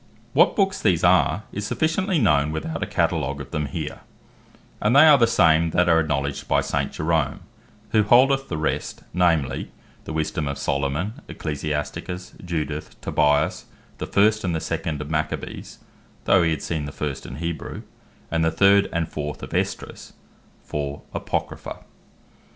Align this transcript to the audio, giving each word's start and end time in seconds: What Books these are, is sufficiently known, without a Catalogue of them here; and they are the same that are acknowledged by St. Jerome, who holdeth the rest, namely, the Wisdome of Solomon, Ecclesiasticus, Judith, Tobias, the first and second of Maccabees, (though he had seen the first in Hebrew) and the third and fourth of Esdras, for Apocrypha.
What 0.33 0.55
Books 0.55 0.81
these 0.81 1.03
are, 1.03 1.43
is 1.51 1.67
sufficiently 1.67 2.17
known, 2.17 2.51
without 2.51 2.81
a 2.81 2.87
Catalogue 2.87 3.39
of 3.39 3.51
them 3.51 3.67
here; 3.67 3.99
and 4.81 4.95
they 4.95 5.05
are 5.05 5.19
the 5.19 5.27
same 5.27 5.69
that 5.77 5.87
are 5.87 5.99
acknowledged 5.99 6.47
by 6.47 6.61
St. 6.61 6.91
Jerome, 6.91 7.41
who 7.91 8.01
holdeth 8.01 8.47
the 8.49 8.57
rest, 8.57 9.03
namely, 9.13 9.69
the 10.05 10.11
Wisdome 10.13 10.47
of 10.47 10.57
Solomon, 10.57 11.21
Ecclesiasticus, 11.27 12.33
Judith, 12.43 12.99
Tobias, 13.01 13.65
the 13.99 14.07
first 14.07 14.43
and 14.43 14.59
second 14.59 15.01
of 15.01 15.11
Maccabees, 15.11 15.77
(though 16.25 16.41
he 16.41 16.49
had 16.49 16.63
seen 16.63 16.85
the 16.85 16.91
first 16.91 17.27
in 17.27 17.35
Hebrew) 17.35 17.83
and 18.31 18.43
the 18.43 18.49
third 18.49 18.89
and 18.91 19.07
fourth 19.07 19.43
of 19.43 19.53
Esdras, 19.53 20.13
for 20.63 21.03
Apocrypha. 21.13 21.81